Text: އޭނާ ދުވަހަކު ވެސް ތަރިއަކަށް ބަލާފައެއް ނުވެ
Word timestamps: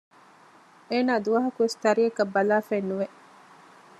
އޭނާ 0.89 1.13
ދުވަހަކު 1.25 1.59
ވެސް 1.63 1.77
ތަރިއަކަށް 1.83 2.33
ބަލާފައެއް 2.35 2.89
ނުވެ 2.89 3.07